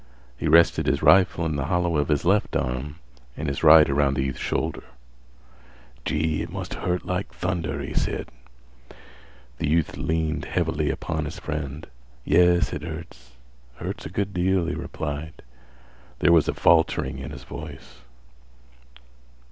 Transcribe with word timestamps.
He 0.35 0.47
rested 0.47 0.87
his 0.87 1.03
rifle 1.03 1.45
in 1.45 1.57
the 1.57 1.65
hollow 1.65 1.97
of 1.97 2.07
his 2.07 2.25
left 2.25 2.55
arm 2.55 2.95
and 3.37 3.47
his 3.47 3.61
right 3.63 3.87
around 3.87 4.15
the 4.15 4.23
youth's 4.23 4.39
shoulder. 4.39 4.81
"Gee, 6.05 6.41
it 6.41 6.49
must 6.51 6.73
hurt 6.73 7.05
like 7.05 7.31
thunder!" 7.31 7.79
he 7.83 7.93
said. 7.93 8.27
The 9.59 9.69
youth 9.69 9.97
leaned 9.97 10.45
heavily 10.45 10.89
upon 10.89 11.25
his 11.25 11.37
friend. 11.37 11.85
"Yes, 12.25 12.73
it 12.73 12.81
hurts—hurts 12.81 14.07
a 14.07 14.09
good 14.09 14.33
deal," 14.33 14.65
he 14.65 14.73
replied. 14.73 15.43
There 16.17 16.33
was 16.33 16.47
a 16.47 16.55
faltering 16.55 17.19
in 17.19 17.29
his 17.29 17.43
voice. 17.43 17.97